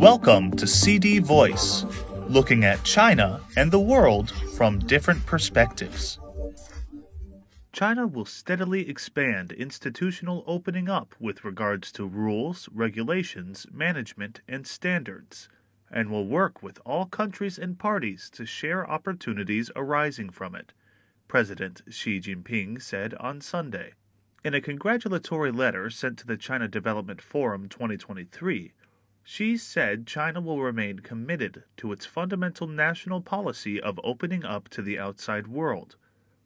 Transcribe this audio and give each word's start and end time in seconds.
Welcome 0.00 0.52
to 0.52 0.66
CD 0.66 1.18
Voice, 1.18 1.84
looking 2.26 2.64
at 2.64 2.82
China 2.84 3.42
and 3.54 3.70
the 3.70 3.78
world 3.78 4.30
from 4.56 4.78
different 4.78 5.26
perspectives. 5.26 6.18
China 7.74 8.06
will 8.06 8.24
steadily 8.24 8.88
expand 8.88 9.52
institutional 9.52 10.42
opening 10.46 10.88
up 10.88 11.14
with 11.20 11.44
regards 11.44 11.92
to 11.92 12.06
rules, 12.06 12.66
regulations, 12.72 13.66
management, 13.70 14.40
and 14.48 14.66
standards, 14.66 15.50
and 15.90 16.10
will 16.10 16.26
work 16.26 16.62
with 16.62 16.80
all 16.86 17.04
countries 17.04 17.58
and 17.58 17.78
parties 17.78 18.30
to 18.30 18.46
share 18.46 18.90
opportunities 18.90 19.70
arising 19.76 20.30
from 20.30 20.54
it, 20.54 20.72
President 21.28 21.82
Xi 21.90 22.20
Jinping 22.20 22.80
said 22.80 23.12
on 23.20 23.42
Sunday. 23.42 23.92
In 24.42 24.54
a 24.54 24.62
congratulatory 24.62 25.52
letter 25.52 25.90
sent 25.90 26.18
to 26.20 26.26
the 26.26 26.38
China 26.38 26.68
Development 26.68 27.20
Forum 27.20 27.68
2023, 27.68 28.72
Xi 29.32 29.56
said 29.56 30.08
China 30.08 30.40
will 30.40 30.60
remain 30.60 30.98
committed 30.98 31.62
to 31.76 31.92
its 31.92 32.04
fundamental 32.04 32.66
national 32.66 33.20
policy 33.20 33.80
of 33.80 34.00
opening 34.02 34.44
up 34.44 34.68
to 34.70 34.82
the 34.82 34.98
outside 34.98 35.46
world 35.46 35.94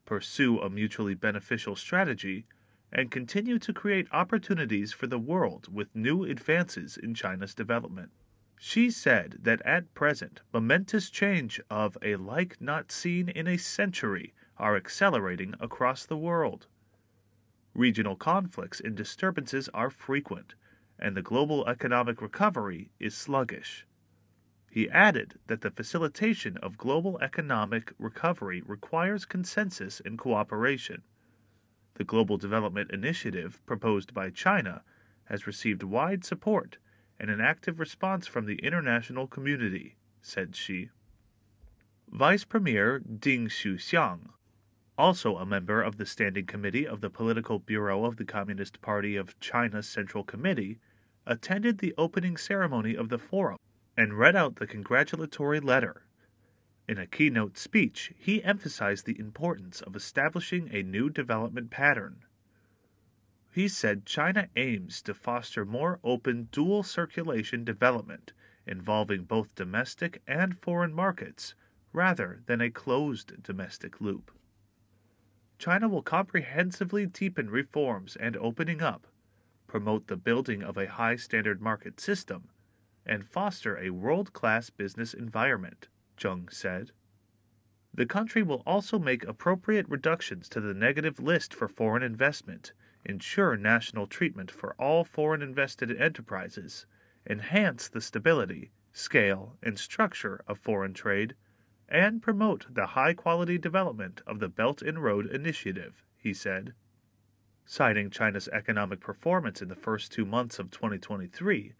pursue 0.04 0.58
a 0.58 0.68
mutually 0.68 1.14
beneficial 1.14 1.76
strategy, 1.76 2.44
and 2.92 3.10
continue 3.10 3.58
to 3.58 3.72
create 3.72 4.06
opportunities 4.12 4.92
for 4.92 5.06
the 5.06 5.18
world 5.18 5.66
with 5.72 5.96
new 5.96 6.24
advances 6.24 6.98
in 6.98 7.14
China's 7.14 7.54
development. 7.54 8.10
Xi 8.58 8.90
said 8.90 9.38
that 9.40 9.62
at 9.64 9.94
present, 9.94 10.42
momentous 10.52 11.08
change 11.08 11.62
of 11.70 11.96
a 12.02 12.16
like 12.16 12.60
not 12.60 12.92
seen 12.92 13.30
in 13.30 13.46
a 13.46 13.56
century 13.56 14.34
are 14.58 14.76
accelerating 14.76 15.54
across 15.58 16.04
the 16.04 16.18
world. 16.18 16.66
Regional 17.72 18.14
conflicts 18.14 18.78
and 18.78 18.94
disturbances 18.94 19.70
are 19.72 19.88
frequent, 19.88 20.54
and 20.98 21.16
the 21.16 21.22
global 21.22 21.66
economic 21.66 22.22
recovery 22.22 22.90
is 22.98 23.14
sluggish. 23.14 23.86
He 24.70 24.90
added 24.90 25.38
that 25.46 25.60
the 25.60 25.70
facilitation 25.70 26.56
of 26.56 26.78
global 26.78 27.18
economic 27.20 27.92
recovery 27.98 28.62
requires 28.66 29.24
consensus 29.24 30.02
and 30.04 30.18
cooperation. 30.18 31.02
The 31.94 32.02
Global 32.02 32.38
Development 32.38 32.90
Initiative 32.90 33.62
proposed 33.66 34.12
by 34.12 34.30
China 34.30 34.82
has 35.26 35.46
received 35.46 35.84
wide 35.84 36.24
support 36.24 36.78
and 37.20 37.30
an 37.30 37.40
active 37.40 37.78
response 37.78 38.26
from 38.26 38.46
the 38.46 38.56
international 38.56 39.28
community, 39.28 39.96
said 40.20 40.56
Xi. 40.56 40.90
Vice 42.10 42.44
Premier 42.44 42.98
Ding 42.98 43.46
Xuexiang, 43.46 44.30
also 44.96 45.36
a 45.36 45.46
member 45.46 45.82
of 45.82 45.96
the 45.96 46.06
Standing 46.06 46.46
Committee 46.46 46.86
of 46.86 47.00
the 47.00 47.10
Political 47.10 47.60
Bureau 47.60 48.04
of 48.04 48.16
the 48.16 48.24
Communist 48.24 48.80
Party 48.80 49.16
of 49.16 49.38
China's 49.40 49.88
Central 49.88 50.24
Committee, 50.24 50.78
attended 51.26 51.78
the 51.78 51.94
opening 51.96 52.36
ceremony 52.36 52.94
of 52.94 53.08
the 53.08 53.18
forum 53.18 53.58
and 53.96 54.18
read 54.18 54.36
out 54.36 54.56
the 54.56 54.66
congratulatory 54.66 55.60
letter. 55.60 56.02
In 56.86 56.98
a 56.98 57.06
keynote 57.06 57.56
speech, 57.56 58.12
he 58.18 58.44
emphasized 58.44 59.06
the 59.06 59.18
importance 59.18 59.80
of 59.80 59.96
establishing 59.96 60.68
a 60.70 60.82
new 60.82 61.08
development 61.08 61.70
pattern. 61.70 62.18
He 63.50 63.68
said 63.68 64.04
China 64.04 64.48
aims 64.56 65.00
to 65.02 65.14
foster 65.14 65.64
more 65.64 66.00
open 66.04 66.48
dual 66.52 66.82
circulation 66.82 67.64
development 67.64 68.32
involving 68.66 69.24
both 69.24 69.54
domestic 69.54 70.22
and 70.26 70.58
foreign 70.58 70.92
markets 70.92 71.54
rather 71.92 72.40
than 72.46 72.60
a 72.60 72.70
closed 72.70 73.42
domestic 73.42 74.00
loop. 74.00 74.30
China 75.58 75.88
will 75.88 76.02
comprehensively 76.02 77.06
deepen 77.06 77.48
reforms 77.48 78.16
and 78.16 78.36
opening 78.36 78.82
up, 78.82 79.06
promote 79.66 80.06
the 80.06 80.16
building 80.16 80.62
of 80.62 80.76
a 80.76 80.88
high 80.88 81.16
standard 81.16 81.60
market 81.60 82.00
system, 82.00 82.50
and 83.06 83.28
foster 83.28 83.78
a 83.78 83.90
world 83.90 84.32
class 84.32 84.70
business 84.70 85.14
environment, 85.14 85.88
Zheng 86.16 86.52
said. 86.52 86.90
The 87.92 88.06
country 88.06 88.42
will 88.42 88.62
also 88.66 88.98
make 88.98 89.24
appropriate 89.24 89.88
reductions 89.88 90.48
to 90.50 90.60
the 90.60 90.74
negative 90.74 91.20
list 91.20 91.54
for 91.54 91.68
foreign 91.68 92.02
investment, 92.02 92.72
ensure 93.04 93.56
national 93.56 94.06
treatment 94.06 94.50
for 94.50 94.74
all 94.78 95.04
foreign 95.04 95.42
invested 95.42 95.96
enterprises, 96.00 96.86
enhance 97.28 97.88
the 97.88 98.00
stability, 98.00 98.72
scale, 98.92 99.56
and 99.62 99.78
structure 99.78 100.42
of 100.48 100.58
foreign 100.58 100.94
trade, 100.94 101.34
and 101.88 102.22
promote 102.22 102.66
the 102.72 102.86
high 102.88 103.14
quality 103.14 103.58
development 103.58 104.22
of 104.26 104.40
the 104.40 104.48
Belt 104.48 104.82
and 104.82 105.02
Road 105.02 105.26
Initiative, 105.26 106.02
he 106.16 106.32
said. 106.32 106.74
Citing 107.66 108.10
China's 108.10 108.48
economic 108.48 109.00
performance 109.00 109.62
in 109.62 109.68
the 109.68 109.74
first 109.74 110.12
two 110.12 110.24
months 110.24 110.58
of 110.58 110.70
2023, 110.70 111.74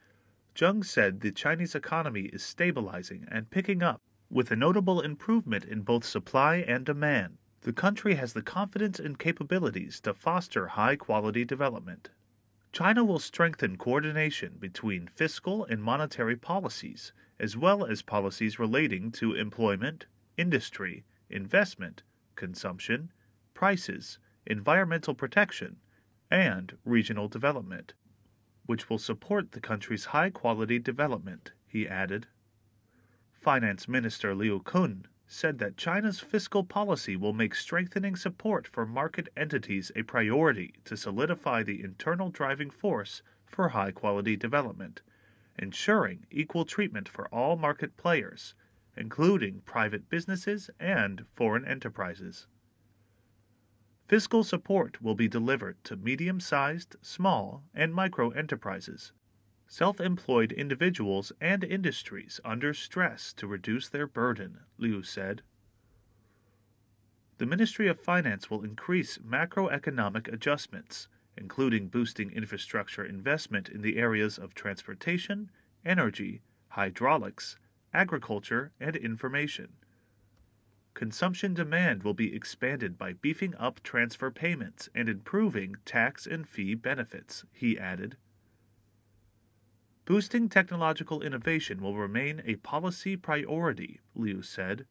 Zheng 0.54 0.84
said 0.84 1.20
the 1.20 1.32
Chinese 1.32 1.74
economy 1.74 2.30
is 2.32 2.42
stabilizing 2.42 3.26
and 3.30 3.50
picking 3.50 3.82
up, 3.82 4.00
with 4.30 4.50
a 4.50 4.56
notable 4.56 5.00
improvement 5.00 5.64
in 5.64 5.82
both 5.82 6.04
supply 6.04 6.56
and 6.56 6.84
demand. 6.84 7.38
The 7.62 7.72
country 7.72 8.14
has 8.14 8.32
the 8.32 8.42
confidence 8.42 8.98
and 8.98 9.18
capabilities 9.18 10.00
to 10.02 10.14
foster 10.14 10.68
high 10.68 10.96
quality 10.96 11.44
development. 11.44 12.10
China 12.72 13.04
will 13.04 13.18
strengthen 13.18 13.76
coordination 13.76 14.56
between 14.58 15.08
fiscal 15.14 15.64
and 15.64 15.82
monetary 15.82 16.36
policies, 16.36 17.12
as 17.38 17.56
well 17.56 17.84
as 17.84 18.02
policies 18.02 18.58
relating 18.58 19.10
to 19.12 19.34
employment, 19.34 20.06
industry, 20.36 21.04
investment, 21.28 22.02
consumption, 22.36 23.10
prices, 23.54 24.18
environmental 24.46 25.14
protection, 25.14 25.76
and 26.30 26.76
regional 26.84 27.28
development 27.28 27.94
which 28.66 28.88
will 28.88 28.98
support 28.98 29.52
the 29.52 29.60
country's 29.60 30.06
high 30.06 30.30
quality 30.30 30.78
development, 30.78 31.52
he 31.66 31.86
added. 31.86 32.26
Finance 33.32 33.88
Minister 33.88 34.34
Liu 34.34 34.60
Kun 34.60 35.06
said 35.26 35.58
that 35.58 35.76
China's 35.76 36.20
fiscal 36.20 36.64
policy 36.64 37.16
will 37.16 37.32
make 37.32 37.54
strengthening 37.54 38.16
support 38.16 38.66
for 38.66 38.86
market 38.86 39.28
entities 39.36 39.90
a 39.96 40.02
priority 40.02 40.74
to 40.84 40.96
solidify 40.96 41.62
the 41.62 41.82
internal 41.82 42.30
driving 42.30 42.70
force 42.70 43.22
for 43.46 43.70
high 43.70 43.90
quality 43.90 44.36
development, 44.36 45.02
ensuring 45.58 46.26
equal 46.30 46.64
treatment 46.64 47.08
for 47.08 47.28
all 47.28 47.56
market 47.56 47.96
players, 47.96 48.54
including 48.96 49.62
private 49.64 50.08
businesses 50.08 50.70
and 50.78 51.24
foreign 51.32 51.64
enterprises. 51.64 52.46
Fiscal 54.06 54.44
support 54.44 55.00
will 55.02 55.14
be 55.14 55.28
delivered 55.28 55.82
to 55.84 55.96
medium 55.96 56.38
sized, 56.38 56.96
small, 57.00 57.62
and 57.74 57.94
micro 57.94 58.30
enterprises, 58.30 59.12
self 59.66 60.00
employed 60.00 60.52
individuals, 60.52 61.32
and 61.40 61.64
industries 61.64 62.38
under 62.44 62.74
stress 62.74 63.32
to 63.32 63.46
reduce 63.46 63.88
their 63.88 64.06
burden, 64.06 64.60
Liu 64.76 65.02
said. 65.02 65.42
The 67.38 67.46
Ministry 67.46 67.88
of 67.88 67.98
Finance 67.98 68.50
will 68.50 68.62
increase 68.62 69.18
macroeconomic 69.18 70.32
adjustments, 70.32 71.08
including 71.36 71.88
boosting 71.88 72.30
infrastructure 72.30 73.04
investment 73.04 73.68
in 73.68 73.82
the 73.82 73.96
areas 73.96 74.38
of 74.38 74.54
transportation, 74.54 75.50
energy, 75.84 76.42
hydraulics, 76.68 77.56
agriculture, 77.92 78.72
and 78.80 78.96
information 78.96 79.68
consumption 80.94 81.52
demand 81.54 82.02
will 82.02 82.14
be 82.14 82.34
expanded 82.34 82.96
by 82.96 83.12
beefing 83.12 83.54
up 83.58 83.82
transfer 83.82 84.30
payments 84.30 84.88
and 84.94 85.08
improving 85.08 85.74
tax 85.84 86.26
and 86.26 86.48
fee 86.48 86.74
benefits, 86.74 87.44
he 87.52 87.78
added. 87.78 88.16
Boosting 90.04 90.48
technological 90.48 91.20
innovation 91.20 91.80
will 91.80 91.96
remain 91.96 92.42
a 92.46 92.56
policy 92.56 93.16
priority, 93.16 94.00
Liu 94.14 94.42
said. 94.42 94.86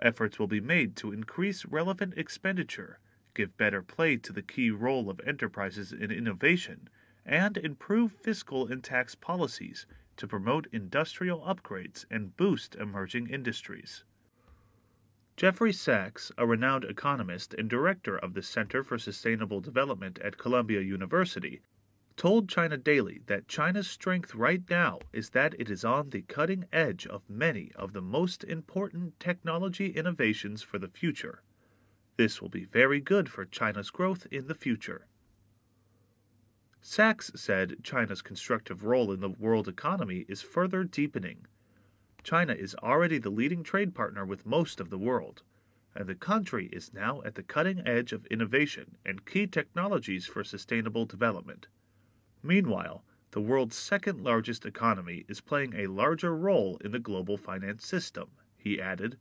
Efforts 0.00 0.38
will 0.38 0.48
be 0.48 0.60
made 0.60 0.96
to 0.96 1.12
increase 1.12 1.64
relevant 1.64 2.14
expenditure, 2.16 2.98
give 3.34 3.56
better 3.56 3.82
play 3.82 4.16
to 4.16 4.32
the 4.32 4.42
key 4.42 4.70
role 4.70 5.08
of 5.08 5.20
enterprises 5.26 5.92
in 5.92 6.10
innovation, 6.10 6.88
and 7.24 7.56
improve 7.56 8.12
fiscal 8.12 8.66
and 8.66 8.82
tax 8.82 9.14
policies 9.14 9.86
to 10.16 10.26
promote 10.26 10.66
industrial 10.72 11.40
upgrades 11.40 12.04
and 12.10 12.36
boost 12.36 12.74
emerging 12.74 13.28
industries. 13.28 14.04
Jeffrey 15.36 15.72
Sachs, 15.72 16.30
a 16.36 16.46
renowned 16.46 16.84
economist 16.84 17.54
and 17.54 17.68
director 17.68 18.16
of 18.16 18.34
the 18.34 18.42
Center 18.42 18.84
for 18.84 18.98
Sustainable 18.98 19.60
Development 19.60 20.18
at 20.18 20.36
Columbia 20.36 20.80
University, 20.80 21.62
told 22.16 22.48
China 22.48 22.76
Daily 22.76 23.22
that 23.26 23.48
China's 23.48 23.88
strength 23.88 24.34
right 24.34 24.62
now 24.68 24.98
is 25.12 25.30
that 25.30 25.54
it 25.58 25.70
is 25.70 25.84
on 25.84 26.10
the 26.10 26.22
cutting 26.22 26.66
edge 26.72 27.06
of 27.06 27.22
many 27.28 27.72
of 27.74 27.94
the 27.94 28.02
most 28.02 28.44
important 28.44 29.18
technology 29.18 29.88
innovations 29.88 30.62
for 30.62 30.78
the 30.78 30.88
future. 30.88 31.42
This 32.16 32.40
will 32.40 32.48
be 32.48 32.64
very 32.64 33.00
good 33.00 33.28
for 33.28 33.44
China's 33.44 33.90
growth 33.90 34.26
in 34.30 34.46
the 34.46 34.54
future. 34.54 35.06
Sachs 36.80 37.30
said 37.34 37.76
China's 37.82 38.22
constructive 38.22 38.84
role 38.84 39.12
in 39.12 39.20
the 39.20 39.28
world 39.30 39.68
economy 39.68 40.24
is 40.28 40.42
further 40.42 40.84
deepening 40.84 41.46
China 42.22 42.52
is 42.52 42.76
already 42.76 43.18
the 43.18 43.30
leading 43.30 43.62
trade 43.62 43.94
partner 43.94 44.24
with 44.24 44.46
most 44.46 44.80
of 44.80 44.90
the 44.90 44.98
world, 44.98 45.42
and 45.94 46.08
the 46.08 46.14
country 46.14 46.68
is 46.72 46.94
now 46.94 47.20
at 47.24 47.34
the 47.34 47.42
cutting 47.42 47.86
edge 47.86 48.12
of 48.12 48.26
innovation 48.26 48.96
and 49.04 49.26
key 49.26 49.46
technologies 49.46 50.26
for 50.26 50.44
sustainable 50.44 51.04
development. 51.04 51.66
Meanwhile, 52.42 53.04
the 53.32 53.40
world's 53.40 53.76
second 53.76 54.22
largest 54.22 54.64
economy 54.64 55.24
is 55.28 55.40
playing 55.40 55.74
a 55.74 55.88
larger 55.88 56.36
role 56.36 56.78
in 56.84 56.92
the 56.92 56.98
global 56.98 57.36
finance 57.36 57.86
system, 57.86 58.30
he 58.56 58.80
added. 58.80 59.18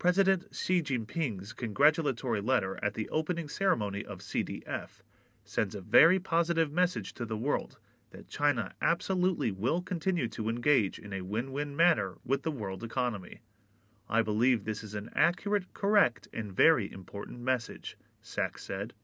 President 0.00 0.46
Xi 0.50 0.80
Jinping's 0.80 1.52
congratulatory 1.52 2.40
letter 2.40 2.82
at 2.82 2.94
the 2.94 3.06
opening 3.10 3.50
ceremony 3.50 4.02
of 4.02 4.20
CDF 4.20 5.02
sends 5.44 5.74
a 5.74 5.82
very 5.82 6.18
positive 6.18 6.72
message 6.72 7.12
to 7.12 7.26
the 7.26 7.36
world 7.36 7.76
that 8.10 8.30
China 8.30 8.72
absolutely 8.80 9.52
will 9.52 9.82
continue 9.82 10.26
to 10.26 10.48
engage 10.48 10.98
in 10.98 11.12
a 11.12 11.20
win 11.20 11.52
win 11.52 11.76
manner 11.76 12.16
with 12.24 12.44
the 12.44 12.50
world 12.50 12.82
economy. 12.82 13.42
I 14.08 14.22
believe 14.22 14.64
this 14.64 14.82
is 14.82 14.94
an 14.94 15.10
accurate, 15.14 15.74
correct, 15.74 16.28
and 16.32 16.50
very 16.50 16.90
important 16.90 17.40
message, 17.40 17.98
Sachs 18.22 18.64
said. 18.64 18.94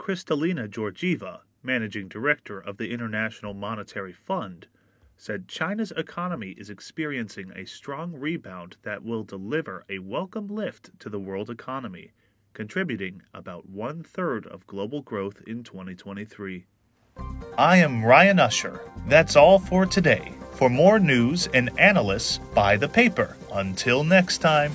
Kristalina 0.00 0.68
Georgieva, 0.68 1.42
managing 1.62 2.08
director 2.08 2.58
of 2.58 2.78
the 2.78 2.90
International 2.90 3.54
Monetary 3.54 4.12
Fund, 4.12 4.66
said 5.20 5.46
China's 5.46 5.92
economy 5.98 6.54
is 6.56 6.70
experiencing 6.70 7.52
a 7.54 7.66
strong 7.66 8.14
rebound 8.14 8.78
that 8.84 9.04
will 9.04 9.22
deliver 9.22 9.84
a 9.90 9.98
welcome 9.98 10.48
lift 10.48 10.98
to 10.98 11.10
the 11.10 11.18
world 11.18 11.50
economy, 11.50 12.12
contributing 12.54 13.20
about 13.34 13.68
one 13.68 14.02
third 14.02 14.46
of 14.46 14.66
global 14.66 15.02
growth 15.02 15.42
in 15.46 15.62
2023. 15.62 16.64
I 17.58 17.76
am 17.76 18.02
Ryan 18.02 18.38
Usher. 18.38 18.80
That's 19.08 19.36
all 19.36 19.58
for 19.58 19.84
today. 19.84 20.32
For 20.52 20.70
more 20.70 20.98
news 20.98 21.48
and 21.52 21.68
analysis, 21.78 22.40
buy 22.54 22.78
the 22.78 22.88
paper. 22.88 23.36
Until 23.52 24.04
next 24.04 24.38
time. 24.38 24.72